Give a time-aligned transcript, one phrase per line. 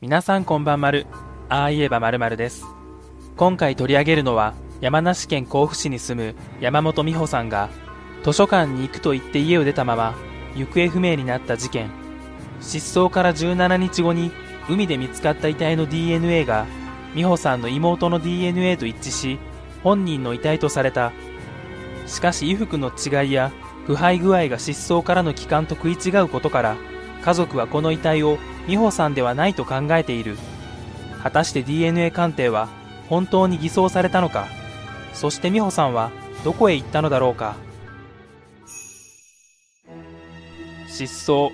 [0.00, 1.08] 皆さんこんばんまる。
[1.48, 2.64] ああ言えばまるまるです。
[3.36, 7.68] 今回取り上げるのは、山梨県甲府市に住む山本美穂さんが、
[8.22, 10.14] 図書館に行くと言って家を出たまま、
[10.54, 11.90] 行方不明になった事件。
[12.60, 14.30] 失踪から17日後に、
[14.68, 16.66] 海で見つかった遺体の DNA が、
[17.16, 19.40] 美穂さんの妹の DNA と一致し、
[19.82, 21.10] 本人の遺体とされた。
[22.06, 23.50] しかし衣服の違いや、
[23.84, 26.76] 腐敗具合が失踪からの期間と食い違うことから、
[27.24, 28.38] 家族はこの遺体を
[28.68, 30.36] 美穂さんではないと考えている。
[31.22, 32.68] 果たして DNA 鑑定は
[33.08, 34.46] 本当に偽装されたのか？
[35.14, 36.12] そして美穂さんは
[36.44, 37.56] どこへ行ったのだろうか？
[40.86, 41.50] 失踪。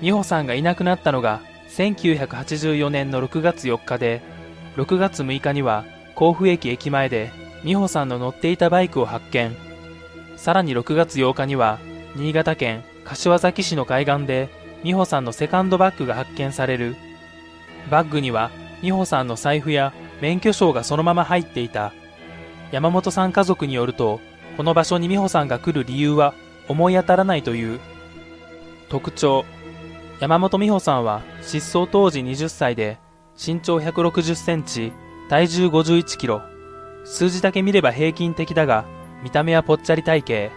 [0.00, 4.22] 美穂さんがいなくなったのが1984年の6月4日で
[4.76, 7.30] 6月6日には甲府駅駅前で
[7.64, 9.54] 美穂さんの乗っていたバイクを発見。
[10.36, 11.78] さらに6月8日には
[12.16, 14.48] 新潟県柏崎市の海岸で
[14.84, 16.94] 美穂さんのセカンドバッグが発見される。
[17.90, 18.50] バッグには
[18.82, 21.92] 美穂さんの財布や免許証がそのまま入っていた。
[22.70, 24.20] 山本さん家族によると
[24.58, 26.34] この場所に美穂さんが来る理由は
[26.68, 27.80] 思い当たらないという。
[28.90, 29.46] 特徴
[30.20, 32.98] 山本美穂さんは失踪当時20歳で
[33.42, 34.92] 身長160センチ
[35.30, 36.42] 体重51キロ。
[37.06, 38.84] 数字だけ見れば平均的だが
[39.22, 40.54] 見た目はぽっちゃり体型。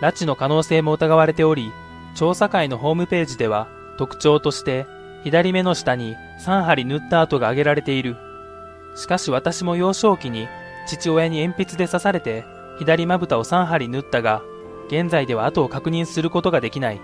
[0.00, 1.72] 拉致の可能性も疑われており
[2.14, 4.86] 調査会のホームページでは特徴として
[5.24, 8.16] 左目の下に3針塗った跡が挙げられている。
[8.94, 10.48] しかし私も幼少期に
[10.86, 12.44] 父親に鉛筆で刺されて
[12.78, 14.42] 左まぶたを3針縫ったが
[14.88, 17.00] 現在では跡を確認することができない。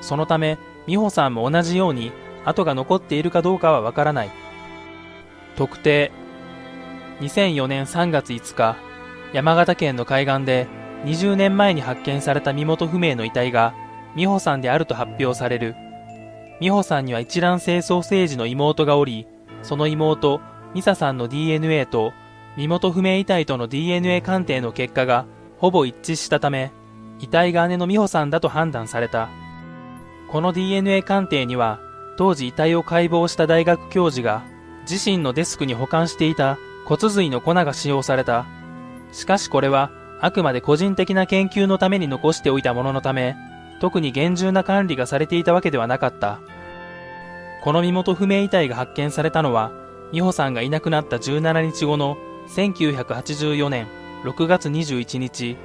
[0.00, 2.12] そのため美穂さんも同じように
[2.44, 4.30] 跡が残っているかどうかはわからない。
[5.56, 6.10] 特定
[7.20, 8.76] 2004年3月5日
[9.34, 10.66] 山形県の海岸で
[11.04, 13.74] 20年前に発見された身元不明の遺体が
[14.16, 15.74] 美穂さんであると発表される。
[16.60, 19.26] 美穂さんには一卵性ソーセージの妹がおり
[19.62, 20.40] その妹
[20.74, 22.12] 美沙さんの DNA と
[22.56, 25.24] 身元不明遺体との DNA 鑑定の結果が
[25.58, 26.70] ほぼ一致したため
[27.18, 29.28] 遺体が姉の美穂さんだと判断された。
[30.30, 31.80] この DNA 鑑定には
[32.16, 34.42] 当時遺体を解剖した大学教授が
[34.88, 38.46] 自身のデスクに保管していた骨髄の粉が使用された。
[39.12, 39.90] しかしこれは
[40.20, 43.34] あくまで個人的な研究のために残しておいたもののため
[43.80, 46.40] 特に厳重な管理がされていたわけではなかった。
[47.62, 49.72] この身元不明遺体が発見されたのは
[50.12, 52.16] 美穂さんがいなくなった17日後の
[52.48, 53.86] 1984年
[54.24, 55.56] 6月21日。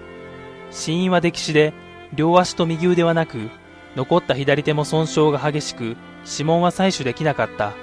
[0.72, 1.74] 死因は溺死で
[2.14, 3.50] 両足と右腕はなく
[3.96, 5.96] 残った左手も損傷が激しく
[6.26, 7.74] 指紋は採取できなかった。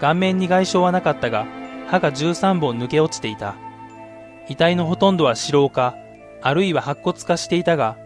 [0.00, 1.46] 顔面に外傷はなかったが
[1.88, 3.56] 歯が13本抜け落ちていた。
[4.48, 5.94] 遺体のほとんどは死老化
[6.40, 7.96] あるいは白骨化していたが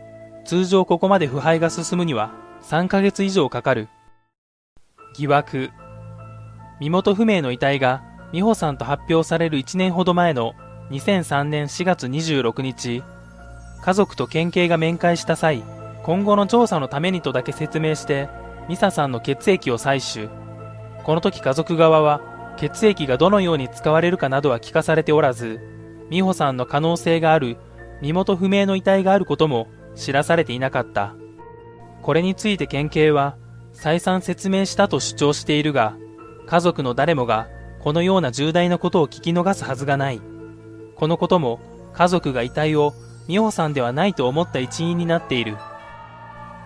[0.44, 2.32] 通常ここまで腐敗が進むには
[2.62, 3.88] 3ヶ月以上かかる。
[5.16, 5.70] 疑惑。
[6.80, 10.54] 身元不明の遺体が美穂さんと発表される1年ほど前の
[10.90, 13.02] 2003年4月26日
[13.82, 15.62] 家族と県警が面会した際
[16.02, 18.28] 今後の調査のためにとだけ説明して
[18.68, 20.28] 美沙さんの血液を採取。
[21.04, 22.20] この時家族側は
[22.56, 25.60] 血液がどのように使われるかなどは聞かされておらず
[26.10, 27.56] 美穂さんの可能性がある
[28.00, 31.14] 身元不明の遺体があることも知らされていなかった。
[32.02, 33.36] これについて県警は
[33.72, 35.96] 再三説明したと主張しているが
[36.46, 37.48] 家族の誰もが
[37.80, 40.20] このような重大なことを聞き逃すはずがない。
[40.96, 41.60] このことも
[41.94, 42.94] 家族が遺体を
[43.28, 45.56] 美穂さんではないと思った一因になっている。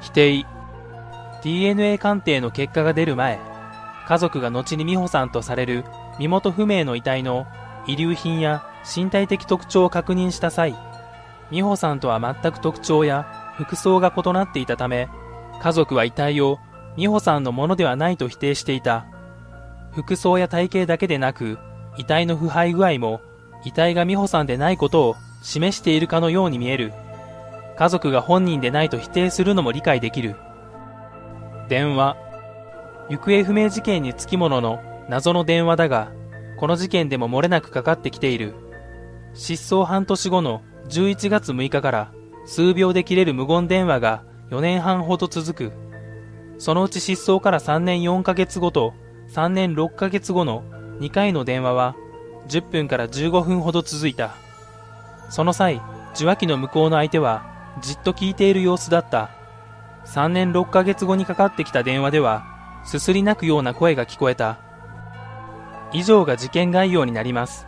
[0.01, 0.47] 否定。
[1.43, 3.39] DNA 鑑定の結果が出る前
[4.07, 5.85] 家族が後に美穂さんとされる
[6.19, 7.47] 身元不明の遺体の
[7.87, 10.75] 遺留品や身体的特徴を確認した際
[11.51, 15.09] 美穂さんとは全く特徴や服装が異なっていたため
[15.61, 16.59] 家族は遺体を
[16.97, 19.07] 美穂さんのものではないと否定していた。
[19.93, 21.59] 服装や体型だけでなく
[21.97, 23.21] 遺体の腐敗具合も
[23.65, 26.93] 遺体が美穂さんでないことを示しているかのように見える。
[27.77, 30.37] 家族が本人でないと否定するのも理解できる。
[31.69, 32.17] 電話。
[33.09, 36.11] 行方不明事件につきものの謎の電話だが
[36.59, 38.55] この事件でも漏れなくかかってきている。
[39.35, 42.13] 失踪半年後の11月6日から
[42.45, 45.73] 数秒で切れる無言電話が4年半ほど続く。
[46.59, 48.95] そのうち失踪から3年4ヶ月後と
[49.31, 50.63] 3年6ヶ月後の
[51.01, 51.97] 2回の電話は
[52.49, 54.35] 10分から15分ほど続いた。
[55.29, 55.83] その際
[56.15, 57.45] 受話器の向こうの相手は
[57.83, 59.31] じっと聞いている様子だった。
[60.07, 62.45] 3年6ヶ月後にかかってきた電話では
[62.85, 64.59] すすり泣くような声が聞こえた。
[65.93, 67.67] 以上が事件概要になります。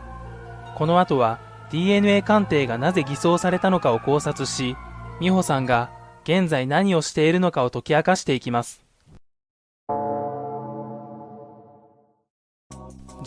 [0.76, 4.76] この後は DNA 鑑定がなぜ偽装されたのかを考察し
[5.20, 5.91] 美穂さんが
[6.25, 8.88] 現在何をしているのかを解き明かしていきます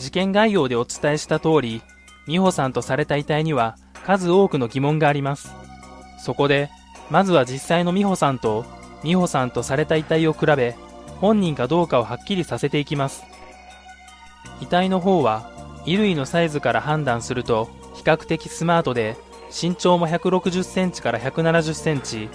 [0.02, 1.82] 事件概要でお伝えした通り、
[2.26, 5.52] 美穂さんとされた遺体には数多くの疑問があります。
[6.18, 6.70] そこで、
[7.10, 8.64] まずは実際の美穂さんと
[9.04, 10.74] 美穂さんとされた遺体を比べ、
[11.20, 13.22] 本人かどうかをはっきりさせていきます。
[14.60, 15.50] 遺体の方は、
[15.84, 17.68] 衣類のサイズから判断すると、
[18.02, 19.16] 比較的スマートで、
[19.48, 22.28] 身長も160センチから170センチ、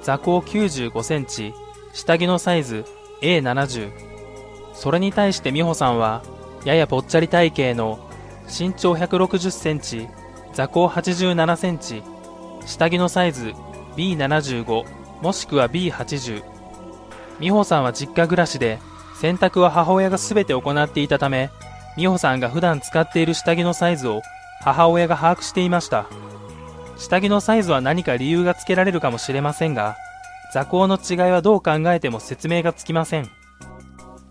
[0.00, 1.52] 座高95センチ、
[1.92, 2.84] 下着のサイズ
[3.20, 3.90] A70。
[4.74, 6.22] それに対して美穂さんは、
[6.64, 7.98] ややぽっちゃり体型の
[8.46, 10.08] 身長160センチ、
[10.52, 12.04] 座高87センチ、
[12.64, 13.54] 下着のサイズ
[13.96, 14.84] B75
[15.20, 16.44] もしくは B80。
[17.40, 18.78] 美穂さんは実家暮らしで、
[19.20, 21.50] 洗濯は母親が全て行っていたため、
[21.96, 24.22] 美穂さんが普段使っている下着のサイズを
[24.74, 26.06] 母親が把握していました。
[26.96, 29.96] 下着のサイズは何か理由がつけられるかもしれませんが、
[30.52, 33.30] 座高の違いはどう考えても説明がつきません。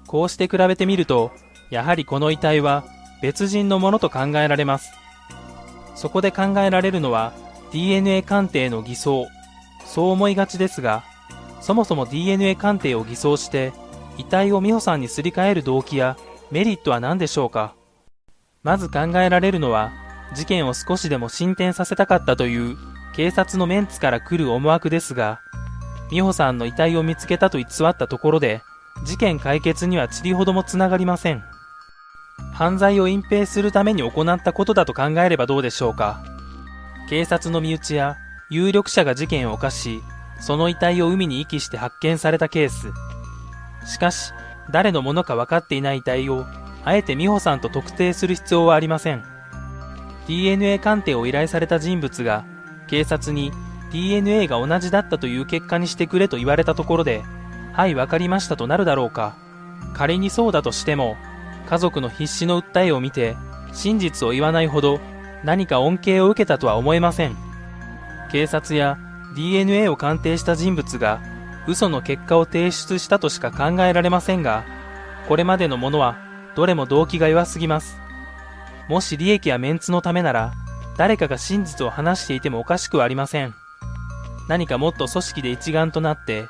[0.06, 1.32] こうして比べてみると、
[1.70, 2.84] やはりこの遺体は
[3.22, 4.92] 別人のものと考えられます。
[5.96, 7.34] そこで考えられるのは
[7.72, 9.28] DNA 鑑定の偽装。
[9.86, 11.04] そう思いがちですが、
[11.62, 13.74] そもそも DNA 鑑定を偽装して
[14.18, 16.18] 遺体を美穂さんにすり替える動機や
[16.52, 17.76] メリットは何でしょうか
[18.64, 19.92] まず考えられるのは
[20.34, 22.78] 事件を少しでも進展させたかったという
[23.16, 25.42] 警察のメンツから来る思惑ですが、
[26.12, 28.62] 美穂さんの遺体を見つけたと偽ったところで
[29.04, 31.44] 事件解決には塵ほどもつながりません。
[32.54, 36.24] 犯罪を隠蔽するために行ったことだと考えればどうでしょうか。
[37.10, 38.18] 警察の身内や
[38.50, 40.02] 有力者が事件を犯し、
[40.40, 42.92] その遺体を海に遺棄して発見されたケース。
[43.86, 44.34] しかし、
[44.70, 46.46] 誰のものか分かっていない遺体を、
[46.84, 49.37] あえて美穂さんと特定する必要はありません。
[50.28, 52.46] DNA 鑑定を依頼された人物が、
[52.88, 53.52] 警察に
[53.92, 57.24] DNA が同じだったという結果にしてくれと言われたところで、
[57.74, 59.36] はい、わかりましたとなるだろうか。
[59.94, 61.16] 仮にそうだとしても、
[61.68, 63.36] 家族の必死の訴えを見て、
[63.74, 65.00] 真実を言わないほど
[65.44, 67.36] 何か恩恵を受けたとは思えません。
[68.32, 68.98] 警察や
[69.36, 71.22] DNA を鑑定した人物が
[71.68, 74.64] 嘘の結果を提出したとしか考えられませんが、
[75.28, 76.18] これまでのものは
[76.56, 78.07] どれも動機が弱すぎます。
[78.90, 80.54] もし利益やメンツのためなら、
[80.98, 83.54] 誰かが真実を話していてもおかしくはありません。
[84.48, 86.46] 何かもっと組織で一丸となって、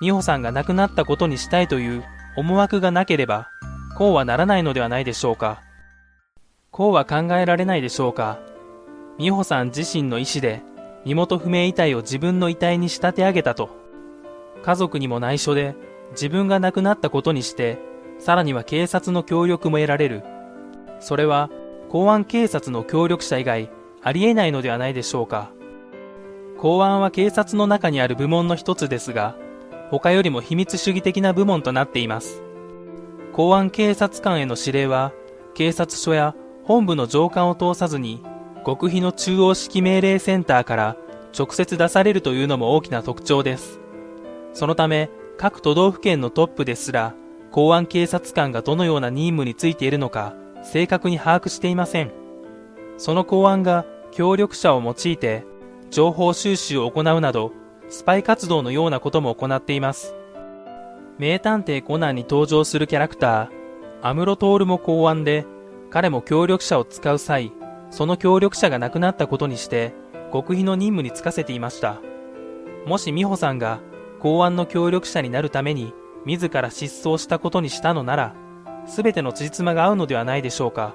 [0.00, 2.04] 美穂さんが亡くなったことにしたいという
[2.36, 3.48] 思惑がなければ、
[3.96, 5.60] こうはならないのではないでしょうか。
[6.70, 8.38] こうは考えられないでしょうか。
[9.18, 10.62] 美穂さん自身の意思で
[11.04, 13.70] 身元不明遺体を自分の遺体に仕立て上げたと。
[14.62, 15.74] 家族にも内緒で
[16.12, 17.78] 自分が亡くなったことにして、
[18.18, 20.22] さらには警察の協力も得られる。
[21.00, 21.50] それは
[21.92, 23.70] 公安警察の協力者以外
[24.02, 25.50] ありえないのではないでしょうか。
[26.56, 29.36] 公安は警察の中にある部門の一つですが、
[29.90, 32.42] 他よりも秘密主義的な部門となっています。
[33.34, 35.12] 公安警察官への指令は、
[35.52, 36.34] 警察署や
[36.64, 38.22] 本部の上官を通さずに、
[38.64, 40.96] 極秘の中央式命令センターから
[41.38, 43.80] 直接出されるというのも大きな特徴です。
[44.54, 47.12] そのため、各都道府県のトップですら、
[47.50, 52.12] 公安警察官がどのような任務についているのか、正確に把握していません。
[52.96, 55.44] その公安が協力者を用いて、
[55.90, 57.52] 情報収集を行うなど、
[57.88, 60.14] スパイ活動のようなことも行っています。
[61.18, 63.48] 名探偵コナンに登場するキャラクター、
[64.02, 65.46] アムロトールも公安で、
[65.90, 67.52] 彼も協力者を使う際、
[67.90, 69.92] その協力者が亡くなったことにして、
[70.32, 72.00] 極秘の任務に就かせていました。
[72.86, 73.80] もし美穂さんが
[74.18, 75.92] 公安の協力者になるために
[76.24, 78.34] 自ら失踪したことにしたのなら、
[78.86, 80.94] すべての辻褄が合うのではないでしょうか。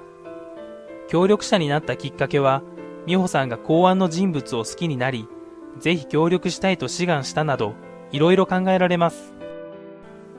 [1.08, 2.62] 協力者になったきっかけは、
[3.06, 5.26] 美穂さんが公安の人物を好きになり、
[5.78, 7.74] ぜひ協力したいと志願したなど、
[8.12, 9.32] いろいろ考えられます。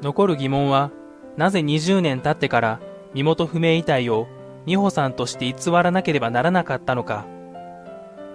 [0.01, 0.91] 残る疑問は、
[1.37, 2.79] なぜ20年経ってから
[3.13, 4.27] 身元不明遺体を
[4.65, 7.25] 美穂さんとして偽らなければならなかったのか。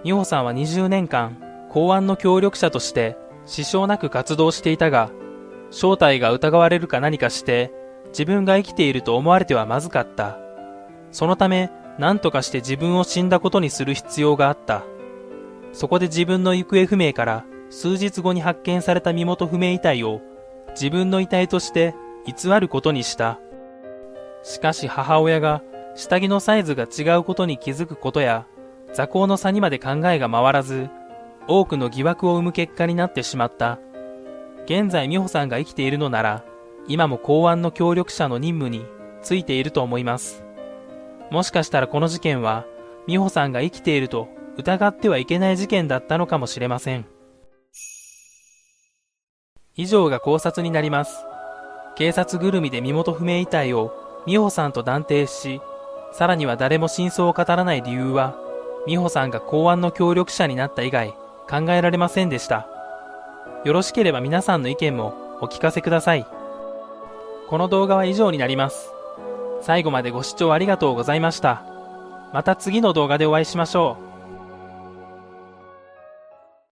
[0.03, 1.37] 美穂さんは20年間、
[1.69, 5.09] 公安の協力者として支障なく活動していたが、
[5.71, 7.71] 正体が疑われるか何かして、
[8.15, 10.37] 自分が生きていると思われてはまずかった。
[11.11, 11.69] そのため、
[11.99, 14.85] 何とかして自分を死んだことにする必要があった。
[15.73, 20.21] そこで自分の行方不明から数日後に発見された身元不明遺体を
[20.69, 21.93] 自分の遺体として
[22.25, 23.37] 偽ることにした。
[24.43, 25.61] しかし母親が
[25.93, 28.47] 下着のサイズが違うことに気づくことや
[28.93, 30.89] 座高の差にまで考えが回らず
[31.49, 33.77] 多くの疑惑を生む結果になってしまった。
[34.63, 36.45] 現在美穂さんが生きているのなら
[36.87, 38.85] 今も公安の協力者の任務に
[39.21, 40.43] ついていると思います。
[41.31, 42.65] もしかしたらこの事件は
[43.07, 44.27] 美穂さんが生きていると
[44.57, 47.05] 疑ってはいけない事件だったのかもしれません。
[49.75, 51.17] 以上が考察になります。
[51.95, 53.93] 警察ぐるみで身元不明遺体を
[54.25, 55.61] 美穂さんと断定し、
[56.13, 58.35] さらには誰も真相を語らない理由は、
[58.87, 61.13] 美穂さんが公安の協力者になった以外
[61.49, 62.67] 考えられませんでした。
[63.65, 66.25] よろしければ皆さんの意見もお聞かせください。
[67.47, 68.91] この動画は以上になります。
[69.61, 71.63] 最後までご視聴ありがとうございました。
[72.33, 74.04] また次の動画でお会いしましょう。